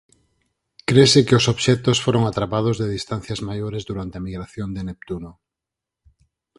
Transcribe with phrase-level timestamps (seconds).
[0.89, 5.31] Crese que os obxectos foron atrapados de distancias maiores durante a migración de Neptuno.